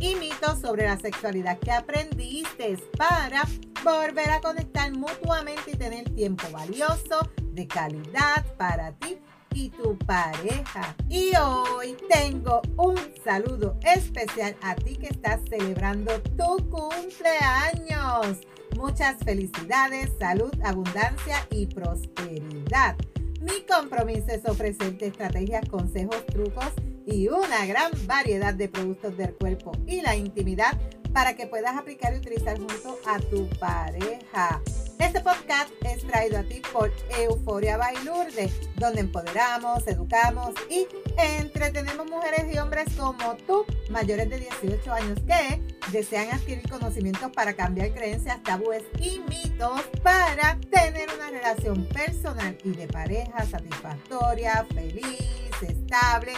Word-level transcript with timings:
y 0.00 0.14
mitos 0.16 0.60
sobre 0.60 0.84
la 0.84 0.98
sexualidad 0.98 1.58
que 1.58 1.70
aprendiste 1.70 2.78
para 2.96 3.46
volver 3.84 4.30
a 4.30 4.40
conectar 4.40 4.90
mutuamente 4.92 5.72
y 5.72 5.76
tener 5.76 6.08
tiempo 6.10 6.46
valioso, 6.50 7.30
de 7.52 7.66
calidad 7.66 8.44
para 8.56 8.92
ti 8.92 9.18
y 9.54 9.68
tu 9.70 9.98
pareja. 9.98 10.96
Y 11.08 11.32
hoy 11.36 11.96
tengo 12.08 12.62
un 12.76 12.96
saludo 13.22 13.78
especial 13.82 14.56
a 14.62 14.74
ti 14.74 14.96
que 14.96 15.08
estás 15.08 15.40
celebrando 15.48 16.12
tu 16.22 16.56
cumpleaños. 16.70 18.38
Muchas 18.76 19.16
felicidades, 19.22 20.10
salud, 20.18 20.52
abundancia 20.64 21.46
y 21.50 21.66
prosperidad. 21.66 22.96
Mi 23.40 23.62
compromiso 23.62 24.28
es 24.28 24.46
ofrecerte 24.46 25.06
estrategias, 25.08 25.68
consejos, 25.68 26.24
trucos 26.26 26.72
y 27.06 27.28
una 27.28 27.66
gran 27.66 27.90
variedad 28.06 28.54
de 28.54 28.68
productos 28.68 29.16
del 29.16 29.34
cuerpo 29.34 29.72
y 29.86 30.00
la 30.02 30.16
intimidad 30.16 30.78
para 31.12 31.34
que 31.34 31.46
puedas 31.46 31.76
aplicar 31.76 32.14
y 32.14 32.18
utilizar 32.18 32.58
junto 32.58 32.98
a 33.06 33.18
tu 33.18 33.48
pareja. 33.58 34.62
Este 35.00 35.20
podcast 35.22 35.70
es 35.80 36.06
traído 36.06 36.38
a 36.38 36.42
ti 36.42 36.60
por 36.74 36.92
Euforia 37.18 37.78
Bailurde, 37.78 38.52
donde 38.76 39.00
empoderamos, 39.00 39.86
educamos 39.86 40.52
y 40.68 40.86
entretenemos 41.16 42.06
mujeres 42.06 42.44
y 42.52 42.58
hombres 42.58 42.84
como 42.98 43.34
tú, 43.46 43.64
mayores 43.88 44.28
de 44.28 44.40
18 44.40 44.92
años, 44.92 45.18
que 45.26 45.62
desean 45.90 46.30
adquirir 46.32 46.68
conocimientos 46.68 47.30
para 47.32 47.54
cambiar 47.54 47.94
creencias, 47.94 48.42
tabúes 48.42 48.84
y 48.98 49.20
mitos 49.20 49.80
para 50.02 50.58
tener 50.70 51.08
una 51.16 51.30
relación 51.30 51.86
personal 51.86 52.58
y 52.62 52.72
de 52.72 52.86
pareja 52.86 53.46
satisfactoria, 53.46 54.66
feliz, 54.74 55.50
estable, 55.62 56.34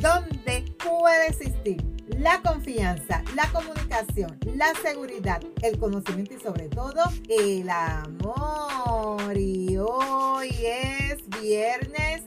donde 0.00 0.64
puede 0.78 1.26
existir 1.26 1.93
la 2.06 2.40
confianza, 2.42 3.22
la 3.34 3.50
comunicación, 3.50 4.38
la 4.54 4.72
seguridad, 4.82 5.42
el 5.62 5.78
conocimiento 5.78 6.34
y 6.34 6.40
sobre 6.40 6.68
todo 6.68 7.02
el 7.28 7.68
amor. 7.68 9.36
Y 9.36 9.76
hoy 9.78 10.54
es 10.62 11.18
viernes 11.40 12.22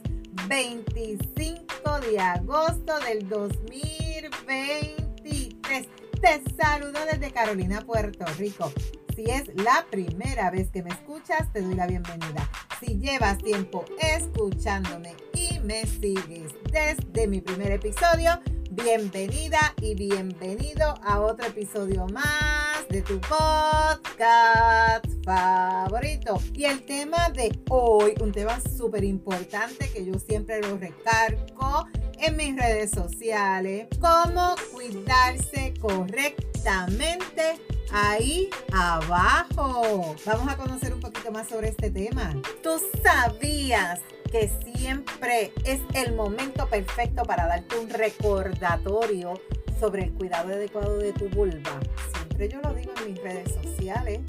25 0.48 2.00
de 2.00 2.18
agosto 2.18 2.98
del 3.00 3.28
2023. 3.28 5.88
Te 6.20 6.42
saludo 6.60 6.98
desde 7.10 7.30
Carolina, 7.30 7.80
Puerto 7.82 8.24
Rico. 8.38 8.72
Si 9.14 9.24
es 9.24 9.48
la 9.56 9.84
primera 9.90 10.50
vez 10.50 10.70
que 10.70 10.82
me 10.82 10.90
escuchas, 10.90 11.52
te 11.52 11.60
doy 11.60 11.74
la 11.74 11.86
bienvenida. 11.86 12.48
Si 12.80 12.98
llevas 12.98 13.38
tiempo 13.38 13.84
escuchándome 14.00 15.14
y 15.34 15.58
me 15.60 15.86
sigues 15.86 16.54
desde 16.70 17.26
mi 17.26 17.40
primer 17.40 17.72
episodio, 17.72 18.40
Bienvenida 18.84 19.74
y 19.82 19.96
bienvenido 19.96 20.94
a 21.02 21.20
otro 21.20 21.46
episodio 21.46 22.06
más 22.06 22.86
de 22.88 23.02
tu 23.02 23.20
podcast 23.20 25.04
favorito. 25.24 26.38
Y 26.54 26.64
el 26.64 26.84
tema 26.84 27.28
de 27.30 27.58
hoy, 27.70 28.14
un 28.20 28.30
tema 28.30 28.60
súper 28.60 29.02
importante 29.02 29.90
que 29.90 30.04
yo 30.04 30.14
siempre 30.20 30.60
lo 30.60 30.78
recargo 30.78 31.86
en 32.20 32.36
mis 32.36 32.54
redes 32.56 32.92
sociales, 32.92 33.88
cómo 34.00 34.54
cuidarse 34.72 35.74
correctamente 35.80 37.58
ahí 37.92 38.50
abajo. 38.72 40.14
Vamos 40.24 40.48
a 40.48 40.56
conocer 40.56 40.92
un 40.92 41.00
poquito 41.00 41.30
más 41.30 41.48
sobre 41.48 41.68
este 41.68 41.90
tema. 41.90 42.34
¿Tú 42.62 42.80
sabías 43.02 44.00
que 44.30 44.50
siempre 44.64 45.52
es 45.64 45.80
el 45.94 46.14
momento 46.14 46.68
perfecto 46.68 47.22
para 47.22 47.46
darte 47.46 47.78
un 47.78 47.88
recordatorio 47.88 49.34
sobre 49.78 50.04
el 50.04 50.12
cuidado 50.12 50.48
adecuado 50.48 50.98
de 50.98 51.12
tu 51.12 51.28
vulva. 51.28 51.80
Siempre 52.12 52.48
yo 52.48 52.60
lo 52.60 52.74
digo 52.74 52.92
en 53.00 53.12
mis 53.12 53.22
redes 53.22 53.54
sociales. 53.54 54.20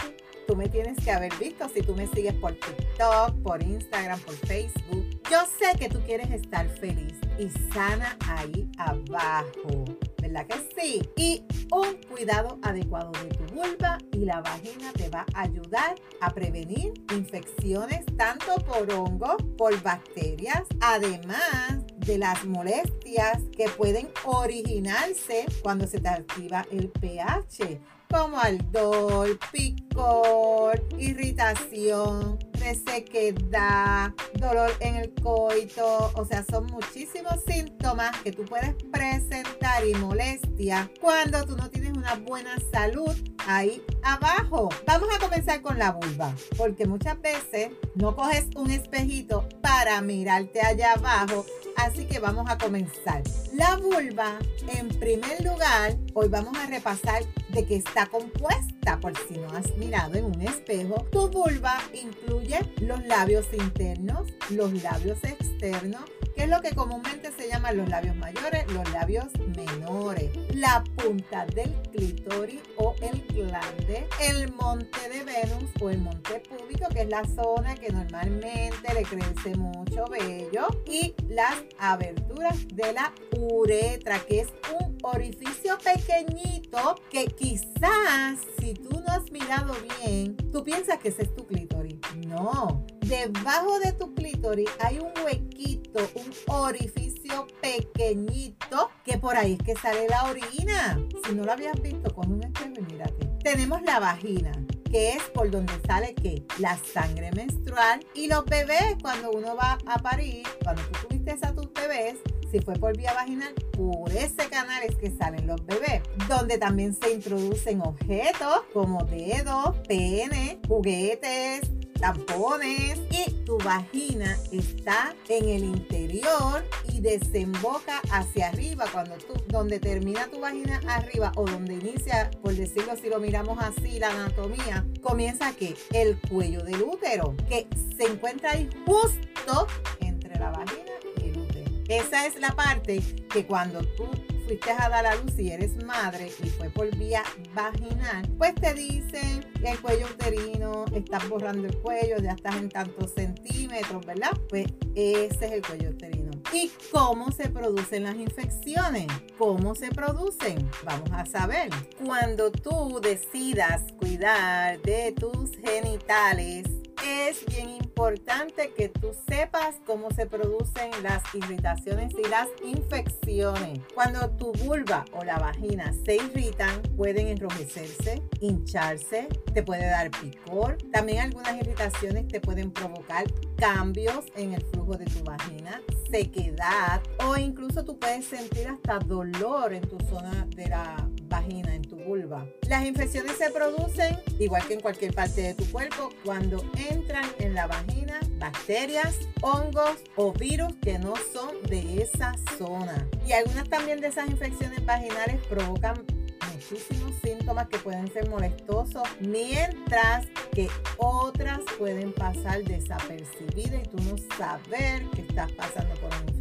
Tú 0.47 0.55
me 0.55 0.67
tienes 0.67 0.97
que 1.03 1.11
haber 1.11 1.33
visto 1.35 1.69
si 1.69 1.81
tú 1.81 1.95
me 1.95 2.07
sigues 2.07 2.33
por 2.33 2.53
TikTok, 2.53 3.35
por 3.43 3.61
Instagram, 3.61 4.19
por 4.21 4.35
Facebook. 4.35 5.21
Yo 5.29 5.45
sé 5.59 5.77
que 5.77 5.89
tú 5.89 5.99
quieres 6.01 6.31
estar 6.31 6.67
feliz 6.67 7.13
y 7.37 7.49
sana 7.71 8.17
ahí 8.27 8.69
abajo. 8.77 9.85
¿Verdad 10.29 10.47
que 10.47 10.69
sí? 10.79 11.01
Y 11.15 11.43
un 11.71 11.97
cuidado 12.07 12.59
adecuado 12.61 13.11
de 13.23 13.29
tu 13.29 13.45
vulva 13.55 13.97
y 14.11 14.25
la 14.25 14.41
vagina 14.41 14.91
te 14.93 15.09
va 15.09 15.25
a 15.33 15.41
ayudar 15.41 15.95
a 16.21 16.29
prevenir 16.31 16.93
infecciones 17.11 18.05
tanto 18.17 18.55
por 18.65 18.91
hongos, 18.93 19.37
por 19.57 19.81
bacterias, 19.81 20.63
además 20.81 21.79
de 21.97 22.17
las 22.17 22.45
molestias 22.45 23.39
que 23.55 23.69
pueden 23.69 24.09
originarse 24.23 25.45
cuando 25.61 25.87
se 25.87 25.99
te 25.99 26.09
activa 26.09 26.65
el 26.71 26.89
pH, 26.89 27.79
como 28.09 28.39
aldol, 28.39 29.39
picor, 29.51 30.83
irritación, 30.97 32.39
resequedad, 32.59 34.11
dolor 34.33 34.71
en 34.79 34.95
el 34.95 35.13
coito, 35.21 36.11
o 36.15 36.25
sea, 36.25 36.43
son 36.49 36.67
muchísimos 36.67 37.35
síntomas 37.47 38.15
que 38.23 38.31
tú 38.31 38.43
puedes 38.45 38.75
presentar 38.91 39.85
y 39.87 39.93
molestia 39.95 40.89
cuando 41.01 41.45
tú 41.45 41.55
no 41.55 41.69
tienes 41.69 41.88
una 41.93 42.15
buena 42.15 42.55
salud 42.71 43.15
ahí 43.47 43.81
abajo. 44.03 44.69
Vamos 44.85 45.09
a 45.15 45.19
comenzar 45.19 45.61
con 45.61 45.77
la 45.77 45.91
vulva, 45.91 46.33
porque 46.57 46.85
muchas 46.85 47.19
veces 47.21 47.71
no 47.95 48.15
coges 48.15 48.47
un 48.55 48.71
espejito 48.71 49.47
para 49.61 50.01
mirarte 50.01 50.61
allá 50.61 50.93
abajo, 50.93 51.45
así 51.77 52.05
que 52.05 52.19
vamos 52.19 52.49
a 52.49 52.57
comenzar. 52.57 53.23
La 53.53 53.77
vulva, 53.77 54.39
en 54.67 54.89
primer 54.89 55.43
lugar, 55.43 55.97
hoy 56.13 56.27
vamos 56.27 56.57
a 56.57 56.67
repasar 56.67 57.23
de 57.49 57.65
qué 57.65 57.77
está 57.77 58.05
compuesta, 58.05 58.99
por 58.99 59.17
si 59.27 59.37
no 59.37 59.49
has 59.49 59.75
mirado 59.77 60.15
en 60.15 60.25
un 60.25 60.41
espejo. 60.41 61.05
Tu 61.11 61.29
vulva 61.29 61.79
incluye 61.93 62.59
los 62.81 63.03
labios 63.05 63.47
internos, 63.53 64.27
los 64.49 64.83
labios 64.83 65.23
externos, 65.23 66.03
que 66.39 66.45
es 66.45 66.49
lo 66.51 66.61
que 66.61 66.73
comúnmente 66.73 67.33
se 67.33 67.49
llaman 67.49 67.75
los 67.75 67.89
labios 67.89 68.15
mayores, 68.15 68.65
los 68.71 68.89
labios 68.93 69.27
menores, 69.57 70.31
la 70.55 70.81
punta 70.95 71.45
del 71.47 71.73
clítoris 71.91 72.61
o 72.77 72.95
el 73.01 73.21
glande, 73.27 74.07
el 74.21 74.49
monte 74.53 75.09
de 75.09 75.25
Venus 75.25 75.69
o 75.81 75.89
el 75.89 75.97
monte 75.97 76.41
púbico, 76.47 76.87
que 76.93 77.01
es 77.01 77.09
la 77.09 77.25
zona 77.25 77.75
que 77.75 77.91
normalmente 77.91 78.93
le 78.93 79.03
crece 79.03 79.53
mucho 79.57 80.05
vello, 80.05 80.67
y 80.85 81.13
las 81.27 81.55
aberturas 81.77 82.55
de 82.69 82.93
la 82.93 83.11
uretra, 83.37 84.19
que 84.19 84.39
es 84.39 84.47
un 84.79 84.97
orificio 85.01 85.77
pequeñito 85.79 86.95
que 87.11 87.25
quizás 87.25 88.39
si 88.59 88.75
tú 88.75 89.01
no 89.01 89.11
has 89.11 89.29
mirado 89.29 89.75
bien, 90.05 90.37
tú 90.53 90.63
piensas 90.63 90.99
que 90.99 91.09
ese 91.09 91.23
es 91.23 91.35
tu 91.35 91.45
clítoris. 91.45 91.97
No, 92.27 92.85
debajo 93.09 93.79
de 93.79 93.91
tu 93.93 94.13
clítoris 94.13 94.69
hay 94.79 94.99
un 94.99 95.11
huequito, 95.25 95.99
un 96.15 96.31
orificio 96.47 97.47
pequeñito 97.59 98.91
que 99.03 99.17
por 99.17 99.35
ahí 99.35 99.57
es 99.59 99.65
que 99.65 99.75
sale 99.75 100.07
la 100.07 100.29
orina. 100.29 100.99
Si 101.25 101.33
no 101.33 101.43
lo 101.43 101.51
habías 101.51 101.81
visto, 101.81 102.13
con 102.13 102.31
un 102.31 102.43
espejo 102.43 102.81
mírate. 102.87 103.27
Tenemos 103.43 103.81
la 103.81 103.99
vagina 103.99 104.51
que 104.91 105.13
es 105.13 105.23
por 105.33 105.51
donde 105.51 105.73
sale 105.85 106.15
que 106.15 106.43
la 106.57 106.77
sangre 106.77 107.31
menstrual 107.31 108.05
y 108.15 108.27
los 108.27 108.45
bebés 108.45 108.95
cuando 109.01 109.31
uno 109.31 109.55
va 109.55 109.77
a 109.85 109.99
parir, 109.99 110.43
cuando 110.63 110.81
tú 110.83 111.07
tuviste 111.07 111.31
a 111.45 111.53
tus 111.53 111.71
bebés, 111.73 112.15
si 112.51 112.59
fue 112.59 112.73
por 112.73 112.97
vía 112.97 113.13
vaginal, 113.13 113.53
por 113.73 114.11
ese 114.11 114.49
canal 114.49 114.81
es 114.83 114.95
que 114.95 115.15
salen 115.15 115.45
los 115.45 115.63
bebés, 115.65 116.01
donde 116.27 116.57
también 116.57 116.95
se 116.95 117.13
introducen 117.13 117.81
objetos 117.81 118.63
como 118.73 119.03
dedos, 119.03 119.77
pene, 119.87 120.59
juguetes, 120.67 121.69
tampones 121.99 122.99
y 123.11 123.31
tu 123.43 123.57
vagina 123.57 124.37
está 124.51 125.15
en 125.27 125.49
el 125.49 125.63
interior 125.63 126.63
y 126.91 127.01
desemboca 127.01 128.01
hacia 128.11 128.49
arriba. 128.49 128.85
Cuando 128.91 129.15
tú 129.17 129.33
donde 129.47 129.79
termina 129.79 130.27
tu 130.27 130.39
vagina 130.39 130.79
arriba 130.87 131.31
o 131.35 131.45
donde 131.45 131.73
inicia 131.73 132.31
por 132.41 132.53
decirlo 132.53 132.95
si 132.95 133.09
lo 133.09 133.19
miramos 133.19 133.57
así 133.59 133.99
la 133.99 134.09
anatomía 134.09 134.85
comienza 135.01 135.53
que 135.53 135.75
el 135.93 136.19
cuello 136.29 136.63
del 136.63 136.81
útero 136.83 137.35
que 137.47 137.67
se 137.97 138.11
encuentra 138.11 138.51
ahí 138.51 138.69
justo 138.85 139.67
entre 139.99 140.39
la 140.39 140.51
vagina 140.51 140.91
y 141.17 141.29
el 141.29 141.37
útero. 141.39 141.71
Esa 141.87 142.25
es 142.25 142.39
la 142.39 142.51
parte 142.55 143.01
que 143.31 143.45
cuando 143.45 143.81
tú 143.81 144.09
fuiste 144.49 144.71
a 144.71 144.89
dar 144.89 145.05
a 145.05 145.13
luz 145.13 145.33
si 145.35 145.51
eres 145.51 145.83
madre 145.85 146.31
y 146.43 146.49
fue 146.49 146.71
por 146.71 146.89
vía 146.95 147.21
vaginal, 147.53 148.27
pues 148.39 148.55
te 148.55 148.73
dicen 148.73 149.45
que 149.61 149.69
el 149.69 149.79
cuello 149.79 150.07
uterino, 150.07 150.85
estás 150.91 151.29
borrando 151.29 151.67
el 151.67 151.77
cuello, 151.77 152.17
ya 152.17 152.31
estás 152.31 152.55
en 152.55 152.67
tantos 152.67 153.11
centímetros, 153.13 154.03
¿verdad? 154.07 154.31
Pues 154.49 154.65
ese 154.95 155.45
es 155.45 155.51
el 155.51 155.61
cuello 155.63 155.91
uterino. 155.91 156.31
¿Y 156.51 156.71
cómo 156.91 157.31
se 157.31 157.47
producen 157.49 158.05
las 158.05 158.15
infecciones? 158.15 159.05
¿Cómo 159.37 159.75
se 159.75 159.91
producen? 159.91 160.67
Vamos 160.83 161.11
a 161.11 161.27
saber. 161.27 161.69
Cuando 162.03 162.51
tú 162.51 162.99
decidas 163.03 163.83
cuidar 163.99 164.81
de 164.81 165.11
tus 165.11 165.51
genitales, 165.57 166.65
es 167.05 167.45
bien 167.45 167.69
importante 167.69 168.73
que 168.75 168.89
tú 168.89 169.11
sepas 169.27 169.75
cómo 169.85 170.09
se 170.11 170.25
producen 170.25 170.91
las 171.03 171.23
irritaciones 171.33 172.13
y 172.17 172.27
las 172.27 172.47
infecciones. 172.63 173.79
Cuando 173.93 174.29
tu 174.31 174.51
vulva 174.53 175.05
o 175.13 175.23
la 175.23 175.37
vagina 175.37 175.93
se 176.05 176.15
irritan, 176.15 176.81
pueden 176.97 177.27
enrojecerse, 177.27 178.21
hincharse, 178.39 179.27
te 179.53 179.63
puede 179.63 179.85
dar 179.85 180.11
picor. 180.11 180.77
También 180.91 181.19
algunas 181.19 181.55
irritaciones 181.57 182.27
te 182.27 182.39
pueden 182.39 182.71
provocar 182.71 183.25
cambios 183.57 184.25
en 184.35 184.53
el 184.53 184.61
flujo 184.61 184.97
de 184.97 185.05
tu 185.05 185.23
vagina, 185.23 185.81
sequedad 186.09 187.01
o 187.25 187.37
incluso 187.37 187.83
tú 187.83 187.99
puedes 187.99 188.25
sentir 188.25 188.67
hasta 188.67 188.99
dolor 188.99 189.73
en 189.73 189.81
tu 189.81 189.97
zona 190.07 190.47
de 190.55 190.67
la 190.67 191.09
vagina, 191.29 191.73
en 191.73 191.83
tu 191.83 191.95
vulva. 191.95 192.45
Las 192.67 192.85
infecciones 192.85 193.37
se 193.37 193.49
producen, 193.51 194.17
igual 194.39 194.65
que 194.67 194.73
en 194.73 194.81
cualquier 194.81 195.13
parte 195.13 195.41
de 195.41 195.53
tu 195.53 195.65
cuerpo, 195.71 196.09
cuando 196.23 196.63
entran 196.89 197.25
en 197.39 197.53
la 197.53 197.67
vagina 197.67 198.19
bacterias, 198.37 199.15
hongos 199.41 200.03
o 200.15 200.33
virus 200.33 200.73
que 200.81 200.97
no 200.99 201.13
son 201.33 201.61
de 201.69 202.01
esa 202.01 202.33
zona. 202.57 203.07
Y 203.27 203.33
algunas 203.33 203.69
también 203.69 204.01
de 204.01 204.07
esas 204.07 204.29
infecciones 204.29 204.85
vaginales 204.85 205.45
provocan 205.47 206.05
muchísimos 206.53 207.13
síntomas 207.23 207.67
que 207.69 207.77
pueden 207.77 208.11
ser 208.11 208.29
molestosos, 208.29 209.03
mientras 209.19 210.27
que 210.51 210.67
otras 210.97 211.59
pueden 211.77 212.11
pasar 212.13 212.63
desapercibidas 212.63 213.83
y 213.85 213.89
tú 213.89 213.97
no 214.03 214.15
saber 214.37 215.03
que 215.11 215.21
estás 215.21 215.51
pasando 215.53 215.95
por 215.95 216.09
de 216.33 216.38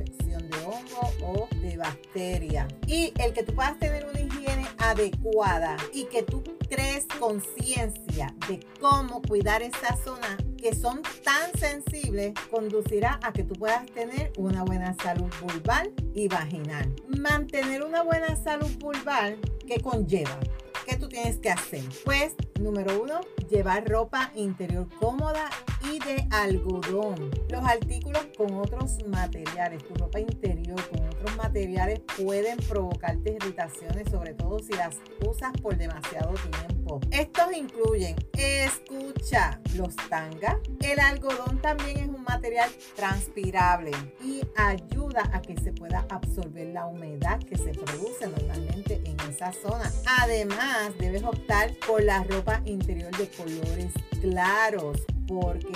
o 1.22 1.48
de 1.60 1.76
bacteria. 1.76 2.68
Y 2.86 3.12
el 3.18 3.32
que 3.32 3.42
tú 3.42 3.54
puedas 3.54 3.78
tener 3.78 4.06
una 4.06 4.20
higiene 4.20 4.66
adecuada 4.78 5.76
y 5.92 6.04
que 6.04 6.22
tú 6.22 6.42
crees 6.68 7.06
conciencia 7.18 8.34
de 8.48 8.60
cómo 8.80 9.22
cuidar 9.22 9.62
esa 9.62 9.96
zona 9.96 10.36
que 10.56 10.74
son 10.74 11.02
tan 11.24 11.52
sensibles 11.58 12.34
conducirá 12.50 13.18
a 13.22 13.32
que 13.32 13.44
tú 13.44 13.54
puedas 13.54 13.86
tener 13.86 14.32
una 14.36 14.64
buena 14.64 14.94
salud 15.02 15.30
vulval 15.40 15.92
y 16.14 16.28
vaginal. 16.28 16.94
Mantener 17.08 17.82
una 17.82 18.02
buena 18.02 18.36
salud 18.36 18.70
vulval, 18.78 19.38
¿qué 19.66 19.80
conlleva? 19.80 20.38
¿Qué 20.84 20.96
tú 20.96 21.08
tienes 21.08 21.38
que 21.38 21.50
hacer? 21.50 21.82
Pues, 22.04 22.34
número 22.58 23.02
uno, 23.02 23.20
llevar 23.48 23.88
ropa 23.88 24.32
interior 24.34 24.88
cómoda 25.00 25.50
y 25.82 25.98
de 26.00 26.26
algodón. 26.30 27.30
Los 27.50 27.64
artículos 27.64 28.26
con 28.36 28.54
otros 28.54 28.98
materiales, 29.06 29.86
tu 29.86 29.94
ropa 29.94 30.20
interior 30.20 30.80
con 30.88 31.06
otros 31.06 31.36
materiales 31.36 32.00
pueden 32.16 32.58
provocarte 32.68 33.36
irritaciones, 33.40 34.10
sobre 34.10 34.34
todo 34.34 34.58
si 34.58 34.72
las 34.72 34.96
usas 35.26 35.52
por 35.62 35.76
demasiado 35.76 36.34
tiempo. 36.34 37.00
Estos 37.10 37.52
incluyen, 37.56 38.16
escucha, 38.36 39.60
los 39.74 39.94
tangas. 40.08 40.56
El 40.80 41.00
algodón 41.00 41.60
también 41.60 41.98
es 41.98 42.08
un 42.08 42.22
material 42.22 42.70
transpirable 42.96 43.90
y 44.22 44.42
ayuda 44.56 45.28
a 45.32 45.40
que 45.42 45.56
se 45.60 45.72
pueda 45.72 46.06
absorber 46.08 46.68
la 46.68 46.86
humedad 46.86 47.38
que 47.40 47.56
se 47.56 47.72
produce 47.72 48.26
normalmente 48.26 49.02
en 49.04 49.18
esa 49.28 49.52
zona. 49.52 49.90
Además, 50.20 50.92
debes 50.98 51.22
optar 51.22 51.74
por 51.86 52.02
la 52.02 52.22
ropa 52.24 52.47
interior 52.64 53.16
de 53.16 53.28
colores 53.30 53.92
claros 54.20 54.98
porque 55.26 55.72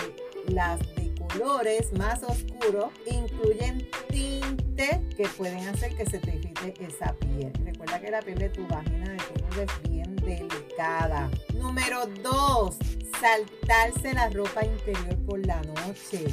las 0.48 0.80
de 0.96 1.12
colores 1.14 1.92
más 1.92 2.22
oscuros 2.22 2.90
incluyen 3.06 3.86
tinte 4.08 5.00
que 5.16 5.28
pueden 5.36 5.69
hacer 5.69 5.94
que 5.96 6.06
se 6.06 6.19
te 6.19 6.36
irrite 6.36 6.74
esa 6.84 7.14
piel. 7.14 7.52
Recuerda 7.64 8.00
que 8.00 8.10
la 8.10 8.22
piel 8.22 8.38
de 8.38 8.48
tu 8.48 8.66
vagina 8.66 9.10
de 9.10 9.62
es 9.62 9.90
bien 9.90 10.16
delicada. 10.16 11.30
Número 11.54 12.06
2. 12.22 12.76
Saltarse 13.20 14.14
la 14.14 14.30
ropa 14.30 14.64
interior 14.64 15.16
por 15.26 15.44
la 15.46 15.60
noche. 15.62 16.24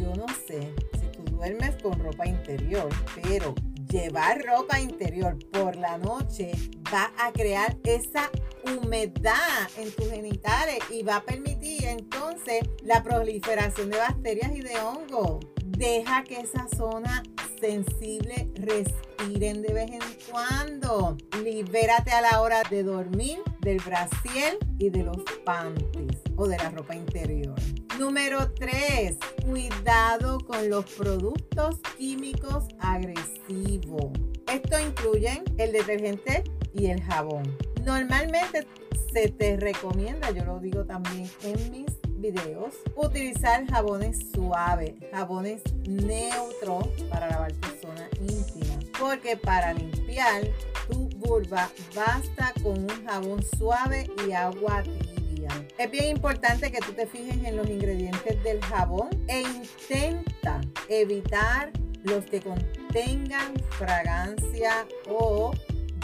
Yo 0.00 0.14
no 0.16 0.26
sé 0.46 0.74
si 0.98 1.06
tú 1.16 1.22
duermes 1.36 1.76
con 1.82 1.98
ropa 1.98 2.26
interior, 2.26 2.88
pero 3.22 3.54
llevar 3.88 4.42
ropa 4.44 4.80
interior 4.80 5.38
por 5.50 5.76
la 5.76 5.98
noche 5.98 6.52
va 6.92 7.12
a 7.18 7.32
crear 7.32 7.76
esa 7.84 8.30
humedad 8.64 9.68
en 9.76 9.90
tus 9.92 10.08
genitales 10.10 10.78
y 10.90 11.02
va 11.02 11.16
a 11.16 11.24
permitir 11.24 11.84
entonces 11.84 12.62
la 12.82 13.02
proliferación 13.02 13.90
de 13.90 13.98
bacterias 13.98 14.52
y 14.54 14.60
de 14.60 14.78
hongos. 14.80 15.44
Deja 15.64 16.22
que 16.24 16.40
esa 16.40 16.66
zona 16.76 17.22
sensible 17.60 18.48
respiren 18.56 19.62
de 19.62 19.72
vez 19.72 19.90
en 19.90 20.00
cuando. 20.30 21.16
Libérate 21.42 22.10
a 22.10 22.20
la 22.20 22.40
hora 22.40 22.62
de 22.68 22.82
dormir 22.82 23.38
del 23.60 23.78
brasiel 23.78 24.58
y 24.78 24.90
de 24.90 25.04
los 25.04 25.18
panties 25.44 26.18
o 26.36 26.46
de 26.46 26.58
la 26.58 26.70
ropa 26.70 26.94
interior. 26.94 27.54
Número 27.98 28.52
3. 28.54 29.16
Cuidado 29.44 30.40
con 30.40 30.68
los 30.68 30.84
productos 30.86 31.76
químicos 31.96 32.64
agresivos. 32.80 34.10
Esto 34.52 34.80
incluye 34.80 35.42
el 35.58 35.72
detergente 35.72 36.42
y 36.74 36.86
el 36.86 37.00
jabón. 37.02 37.71
Normalmente 37.84 38.66
se 39.12 39.28
te 39.28 39.56
recomienda, 39.56 40.30
yo 40.30 40.44
lo 40.44 40.60
digo 40.60 40.84
también 40.84 41.28
en 41.42 41.70
mis 41.70 41.86
videos, 42.22 42.74
utilizar 42.94 43.66
jabones 43.66 44.30
suaves, 44.32 44.94
jabones 45.10 45.62
neutros 45.88 46.86
para 47.10 47.28
lavar 47.28 47.52
tu 47.52 47.68
zona 47.80 48.08
íntima. 48.20 48.78
Porque 48.98 49.36
para 49.36 49.74
limpiar 49.74 50.44
tu 50.88 51.08
vulva 51.18 51.68
basta 51.94 52.52
con 52.62 52.78
un 52.78 53.04
jabón 53.04 53.42
suave 53.58 54.08
y 54.26 54.32
agua 54.32 54.84
tibia. 54.84 55.50
Es 55.76 55.90
bien 55.90 56.16
importante 56.16 56.70
que 56.70 56.78
tú 56.78 56.92
te 56.92 57.06
fijes 57.06 57.42
en 57.44 57.56
los 57.56 57.68
ingredientes 57.68 58.42
del 58.44 58.60
jabón 58.62 59.10
e 59.26 59.42
intenta 59.42 60.60
evitar 60.88 61.72
los 62.04 62.24
que 62.26 62.40
contengan 62.40 63.54
fragancia 63.70 64.86
o 65.08 65.52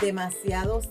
demasiados 0.00 0.88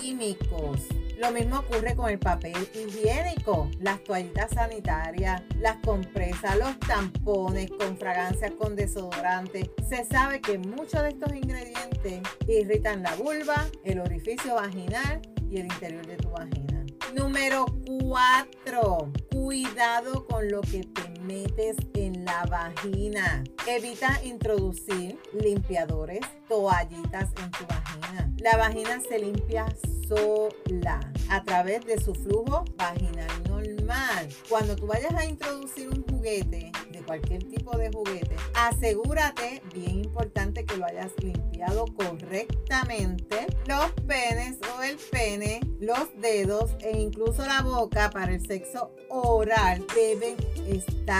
químicos. 0.00 0.80
Lo 1.18 1.32
mismo 1.32 1.58
ocurre 1.58 1.94
con 1.94 2.08
el 2.08 2.18
papel 2.18 2.56
higiénico, 2.74 3.70
las 3.78 4.02
toallitas 4.04 4.52
sanitarias, 4.52 5.42
las 5.58 5.76
compresas, 5.84 6.56
los 6.56 6.78
tampones 6.80 7.70
con 7.70 7.98
fragancias 7.98 8.52
con 8.52 8.74
desodorante. 8.74 9.70
Se 9.86 10.06
sabe 10.06 10.40
que 10.40 10.56
muchos 10.56 11.02
de 11.02 11.10
estos 11.10 11.34
ingredientes 11.34 12.22
irritan 12.48 13.02
la 13.02 13.14
vulva, 13.16 13.66
el 13.84 14.00
orificio 14.00 14.54
vaginal 14.54 15.20
y 15.50 15.58
el 15.58 15.66
interior 15.66 16.06
de 16.06 16.16
tu 16.16 16.30
vagina. 16.30 16.86
Número 17.14 17.66
4. 18.02 19.12
Cuidado 19.30 20.26
con 20.26 20.48
lo 20.48 20.62
que 20.62 20.84
te 20.84 21.09
metes 21.30 21.76
en 21.94 22.24
la 22.24 22.44
vagina. 22.46 23.44
Evita 23.66 24.20
introducir 24.24 25.16
limpiadores, 25.32 26.20
toallitas 26.48 27.28
en 27.42 27.50
tu 27.52 27.64
vagina. 27.66 28.32
La 28.38 28.56
vagina 28.56 29.00
se 29.08 29.18
limpia 29.18 29.66
sola 30.08 31.00
a 31.28 31.44
través 31.44 31.86
de 31.86 32.00
su 32.00 32.14
flujo 32.14 32.64
vaginal 32.76 33.28
normal. 33.48 34.28
Cuando 34.48 34.74
tú 34.74 34.86
vayas 34.86 35.14
a 35.14 35.24
introducir 35.24 35.88
un 35.88 36.02
juguete, 36.02 36.72
de 36.90 37.02
cualquier 37.02 37.44
tipo 37.44 37.76
de 37.76 37.90
juguete, 37.90 38.34
asegúrate, 38.54 39.62
bien 39.72 40.04
importante, 40.04 40.64
que 40.64 40.76
lo 40.76 40.86
hayas 40.86 41.12
limpiado 41.22 41.86
correctamente. 41.94 43.46
Los 43.66 43.92
penes 44.06 44.58
o 44.76 44.82
el 44.82 44.96
pene, 45.10 45.60
los 45.80 46.08
dedos 46.20 46.72
e 46.80 46.98
incluso 46.98 47.44
la 47.46 47.62
boca 47.62 48.10
para 48.10 48.34
el 48.34 48.44
sexo 48.44 48.90
oral 49.08 49.84
deben 49.94 50.36
estar 50.66 51.19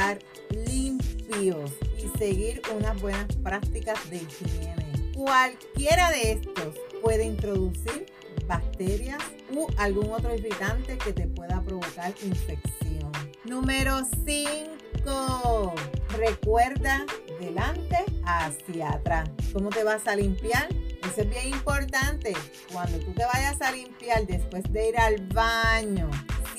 limpios 0.50 1.73
y 1.99 2.19
seguir 2.19 2.62
unas 2.76 3.00
buenas 3.00 3.35
prácticas 3.37 3.99
de 4.11 4.16
higiene. 4.16 5.12
Cualquiera 5.14 6.11
de 6.11 6.33
estos 6.33 6.75
puede 7.02 7.25
introducir 7.25 8.07
bacterias 8.47 9.23
u 9.52 9.66
algún 9.76 10.11
otro 10.11 10.35
irritante 10.35 10.99
que 10.99 11.12
te 11.12 11.26
pueda 11.26 11.62
provocar 11.62 12.14
infección. 12.23 13.12
Número 13.45 14.00
5. 14.25 15.75
Recuerda 16.16 17.07
delante 17.40 17.97
hacia 18.25 18.90
atrás. 18.90 19.28
¿Cómo 19.52 19.71
te 19.71 19.85
vas 19.85 20.07
a 20.07 20.16
limpiar? 20.16 20.69
Eso 21.02 21.23
es 21.23 21.30
bien 21.30 21.49
importante. 21.49 22.35
Cuando 22.73 22.99
tú 22.99 23.12
te 23.12 23.25
vayas 23.25 23.61
a 23.62 23.73
limpiar 23.73 24.26
después 24.26 24.62
de 24.73 24.88
ir 24.88 24.99
al 24.99 25.26
baño, 25.28 26.11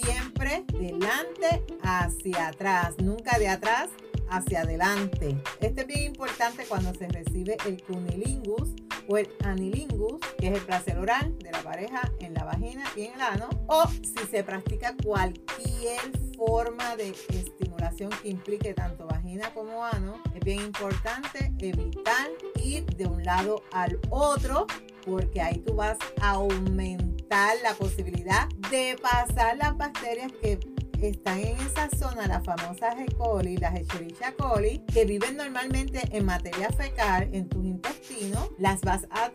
siempre 0.01 0.65
delante 0.73 1.63
hacia 1.83 2.47
atrás, 2.47 2.95
nunca 2.99 3.37
de 3.37 3.49
atrás 3.49 3.89
hacia 4.29 4.61
adelante. 4.61 5.37
Este 5.59 5.81
es 5.81 5.87
bien 5.87 6.03
importante 6.03 6.63
cuando 6.67 6.93
se 6.93 7.07
recibe 7.07 7.57
el 7.65 7.81
cunilingus 7.83 8.69
o 9.07 9.17
el 9.17 9.27
anilingus, 9.43 10.21
que 10.37 10.47
es 10.47 10.53
el 10.53 10.61
placer 10.61 10.97
oral 10.97 11.37
de 11.39 11.51
la 11.51 11.61
pareja 11.61 12.11
en 12.19 12.33
la 12.33 12.45
vagina 12.45 12.83
y 12.95 13.05
en 13.05 13.13
el 13.15 13.21
ano, 13.21 13.49
o 13.67 13.83
si 13.87 14.25
se 14.29 14.43
practica 14.43 14.95
cualquier 15.03 15.99
forma 16.37 16.95
de 16.95 17.09
estimulación 17.29 18.09
que 18.21 18.29
implique 18.29 18.73
tanto 18.73 19.05
vagina 19.05 19.53
como 19.53 19.83
ano, 19.83 20.21
es 20.33 20.39
bien 20.43 20.61
importante 20.61 21.51
evitar 21.59 22.29
ir 22.63 22.85
de 22.85 23.05
un 23.05 23.23
lado 23.23 23.63
al 23.71 23.99
otro 24.09 24.65
porque 25.05 25.41
ahí 25.41 25.59
tú 25.59 25.75
vas 25.75 25.97
a 26.21 26.31
aumentar 26.31 27.10
la 27.31 27.73
posibilidad 27.79 28.49
de 28.69 28.97
pasar 29.01 29.55
las 29.55 29.77
bacterias 29.77 30.33
que 30.41 30.59
están 31.01 31.39
en 31.39 31.55
esa 31.61 31.89
zona, 31.89 32.27
las 32.27 32.43
famosas 32.43 32.93
E. 32.99 33.05
coli, 33.15 33.55
las 33.55 33.73
Escherichia 33.73 34.33
coli, 34.33 34.79
que 34.93 35.05
viven 35.05 35.37
normalmente 35.37 36.01
en 36.11 36.25
materia 36.25 36.69
fecal 36.71 37.29
en 37.31 37.47
tus 37.47 37.63
intestinos, 37.63 38.49
las 38.59 38.81
vas 38.81 39.07
a, 39.11 39.31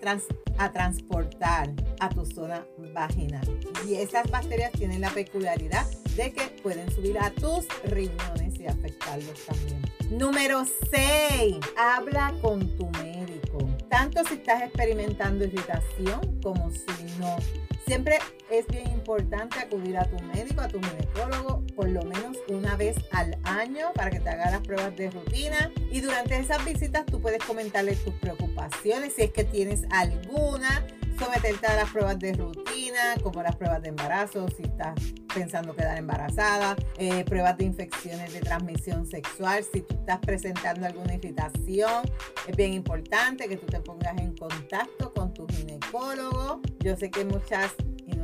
a 0.59 0.73
transportar 0.73 1.73
a 2.01 2.11
tu 2.11 2.27
zona 2.27 2.67
vaginal. 2.93 3.49
Y 3.89 3.95
esas 3.95 4.31
bacterias 4.31 4.73
tienen 4.73 5.01
la 5.01 5.09
peculiaridad 5.09 5.87
de 6.17 6.35
que 6.35 6.49
pueden 6.63 6.91
subir 6.91 7.19
a 7.19 7.31
tus 7.31 7.67
riñones 7.85 8.61
y 8.61 8.67
afectarlos 8.67 9.43
también. 9.47 9.81
Número 10.11 10.67
6. 10.93 11.57
Habla 11.79 12.35
con 12.43 12.77
tu 12.77 12.91
médico. 13.03 13.59
Tanto 13.89 14.23
si 14.25 14.35
estás 14.35 14.63
experimentando 14.65 15.47
irritación 15.47 16.41
como 16.43 16.71
si 16.71 17.19
no. 17.19 17.39
Siempre 17.87 18.19
es 18.51 18.67
bien 18.67 18.91
importante 18.91 19.61
acudir 19.61 19.97
a 19.97 20.05
tu 20.05 20.21
médico, 20.25 20.61
a 20.61 20.67
tu 20.67 20.81
ginecólogo, 20.81 21.65
por 21.77 21.89
lo 21.89 22.03
menos 22.03 22.37
una 22.49 22.75
vez 22.75 22.97
al 23.13 23.39
año 23.45 23.93
para 23.95 24.11
que 24.11 24.19
te 24.19 24.29
haga 24.29 24.51
las 24.51 24.61
pruebas 24.63 24.97
de 24.97 25.09
rutina. 25.09 25.71
Y 25.93 26.01
durante 26.01 26.37
esas 26.37 26.65
visitas 26.65 27.07
tú 27.07 27.21
puedes 27.21 27.45
comentarle 27.45 27.95
tus 27.95 28.15
preocupaciones, 28.15 29.15
si 29.15 29.23
es 29.23 29.31
que 29.31 29.45
tienes 29.45 29.85
alguna, 29.91 30.85
someterte 31.17 31.67
a 31.69 31.77
las 31.77 31.91
pruebas 31.91 32.19
de 32.19 32.33
rutina, 32.33 33.15
como 33.23 33.41
las 33.43 33.55
pruebas 33.55 33.81
de 33.83 33.91
embarazo, 33.91 34.49
si 34.57 34.65
estás 34.65 34.95
pensando 35.33 35.77
quedar 35.77 35.97
embarazada, 35.97 36.77
eh, 36.99 37.25
pruebas 37.25 37.57
de 37.59 37.65
infecciones 37.67 38.33
de 38.33 38.41
transmisión 38.41 39.07
sexual, 39.07 39.65
si 39.71 39.83
tú 39.83 39.95
estás 39.95 40.19
presentando 40.19 40.87
alguna 40.87 41.15
irritación, 41.15 42.03
es 42.49 42.57
bien 42.57 42.73
importante 42.73 43.49
que 43.49 43.57
tú 43.57 43.67
te 43.67 43.81
pongas 43.81 44.19
en 44.19 44.35
contacto 44.35 45.13
con 45.15 45.33
ginecólogo. 45.97 46.61
Yo 46.81 46.97
sé 46.97 47.11
que 47.11 47.25
muchas 47.25 47.75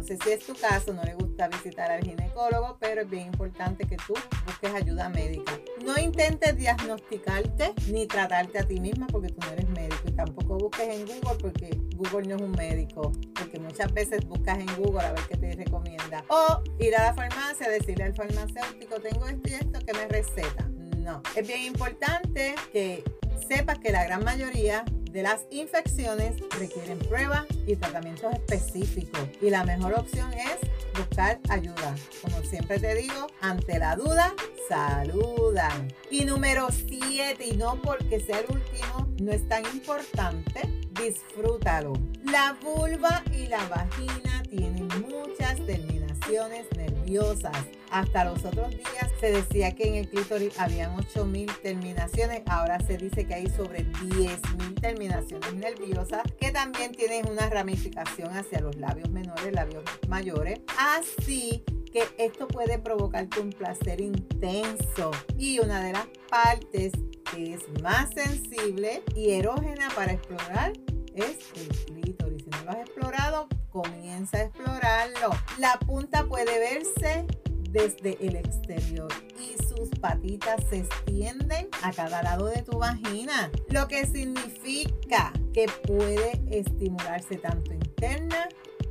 no 0.03 0.09
sé 0.09 0.19
si 0.25 0.31
es 0.33 0.45
tu 0.45 0.55
caso, 0.55 0.93
no 0.93 1.05
le 1.05 1.15
gusta 1.15 1.47
visitar 1.47 1.93
al 1.93 2.03
ginecólogo, 2.03 2.77
pero 2.81 3.03
es 3.03 3.09
bien 3.09 3.27
importante 3.29 3.87
que 3.87 3.97
tú 3.97 4.15
busques 4.47 4.75
ayuda 4.75 5.09
médica. 5.09 5.53
No 5.85 5.97
intentes 5.97 6.57
diagnosticarte 6.57 7.73
ni 7.89 8.09
tratarte 8.09 8.59
a 8.59 8.67
ti 8.67 8.81
misma 8.81 9.07
porque 9.07 9.29
tú 9.29 9.39
no 9.47 9.53
eres 9.53 9.69
médico 9.69 10.03
y 10.09 10.11
tampoco 10.11 10.59
busques 10.59 10.89
en 10.89 11.07
Google 11.07 11.39
porque 11.41 11.71
Google 11.95 12.29
no 12.29 12.35
es 12.35 12.43
un 12.43 12.51
médico, 12.51 13.13
porque 13.33 13.61
muchas 13.61 13.93
veces 13.93 14.27
buscas 14.27 14.59
en 14.59 14.75
Google 14.75 15.07
a 15.07 15.13
ver 15.13 15.23
qué 15.29 15.37
te 15.37 15.55
recomienda. 15.55 16.25
O 16.29 16.63
ir 16.81 16.97
a 16.97 17.05
la 17.05 17.15
farmacia, 17.15 17.69
decirle 17.69 18.03
al 18.03 18.15
farmacéutico, 18.17 18.99
tengo 18.99 19.29
esto 19.29 19.49
y 19.49 19.55
esto 19.55 19.79
que 19.87 19.93
me 19.93 20.09
receta. 20.09 20.69
No, 20.99 21.23
es 21.37 21.47
bien 21.47 21.63
importante 21.63 22.57
que 22.73 23.05
sepas 23.49 23.79
que 23.79 23.93
la 23.93 24.03
gran 24.03 24.25
mayoría 24.25 24.85
de 25.13 25.23
las 25.23 25.47
infecciones 25.51 26.37
requieren 26.59 26.99
pruebas 26.99 27.45
y 27.67 27.77
tratamientos 27.77 28.33
específicos 28.33 29.21
y 29.41 29.51
la 29.51 29.65
mejor 29.65 29.93
opción 29.95 30.33
es 30.33 30.59
buscar 30.99 31.39
ayuda. 31.51 31.95
Como 32.23 32.43
siempre 32.43 32.79
te 32.79 32.95
digo, 32.95 33.27
ante 33.43 33.79
la 33.79 33.95
duda, 33.95 34.35
saluda. 34.69 35.71
Y 36.11 36.25
número 36.25 36.69
7, 36.71 37.45
y 37.45 37.57
no 37.57 37.81
porque 37.83 38.21
sea 38.21 38.41
el 38.41 38.47
último, 38.57 39.07
no 39.21 39.33
es 39.33 39.47
tan 39.49 39.65
importante, 39.67 40.63
disfrútalo. 40.93 41.93
La 42.25 42.57
vulva 42.63 43.23
y 43.33 43.47
la 43.49 43.69
vagina 43.69 44.43
tienen 44.49 44.89
muchas 45.07 45.65
nerviosas. 46.77 47.57
Hasta 47.91 48.25
los 48.25 48.45
otros 48.45 48.71
días 48.71 49.11
se 49.21 49.33
decía 49.33 49.73
que 49.73 49.89
en 49.89 49.95
el 49.97 50.09
clítoris 50.09 50.59
habían 50.59 50.95
8000 50.99 51.51
terminaciones, 51.63 52.43
ahora 52.47 52.79
se 52.81 52.97
dice 52.97 53.27
que 53.27 53.35
hay 53.35 53.51
sobre 53.51 53.85
10000 53.85 54.75
terminaciones 54.81 55.55
nerviosas 55.55 56.23
que 56.41 56.51
también 56.51 56.93
tienen 56.93 57.29
una 57.29 57.51
ramificación 57.51 58.35
hacia 58.37 58.61
los 58.61 58.77
labios 58.77 59.11
menores, 59.11 59.53
labios 59.53 59.85
mayores. 60.09 60.61
Así 60.79 61.65
que 61.93 62.05
esto 62.17 62.49
puede 62.49 62.79
provocarte 62.79 63.41
un 63.41 63.51
placer 63.51 64.01
intenso 64.01 65.11
y 65.37 65.59
una 65.59 65.85
de 65.85 65.93
las 65.93 66.07
partes 66.31 66.93
que 67.31 67.55
es 67.55 67.63
más 67.83 68.09
sensible 68.15 69.03
y 69.15 69.33
erógena 69.33 69.91
para 69.95 70.13
explorar 70.13 70.73
es 71.15 71.37
el 71.57 71.69
clítoris. 71.69 72.45
Si 72.45 72.51
no 72.51 72.65
lo 72.65 72.71
has 72.71 72.79
explorado, 72.79 73.49
comienza 73.73 74.39
a 74.39 74.43
explorarlo. 74.43 75.31
La 75.59 75.79
punta 75.79 76.27
puede 76.27 76.59
verse 76.59 77.27
desde 77.71 78.19
el 78.21 78.37
exterior 78.37 79.09
y 79.41 79.57
sus 79.65 79.89
patitas 79.99 80.63
se 80.69 80.81
extienden 80.81 81.69
a 81.83 81.91
cada 81.93 82.23
lado 82.23 82.47
de 82.47 82.63
tu 82.63 82.79
vagina, 82.79 83.51
lo 83.69 83.89
que 83.89 84.07
significa 84.07 85.33
que 85.55 85.67
puede 85.87 86.43
estimularse 86.51 87.37
tanto 87.37 87.73
interna 87.73 88.49